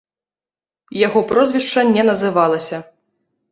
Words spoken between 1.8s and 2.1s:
не